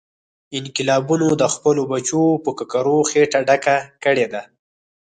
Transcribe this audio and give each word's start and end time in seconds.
انقلابونو 0.59 1.27
د 1.41 1.43
خپلو 1.53 1.81
بچو 1.91 2.23
په 2.43 2.51
ککرو 2.57 2.97
خېټه 3.09 3.39
ډکه 3.47 3.77
کړې 4.03 4.25
ده. 4.33 4.41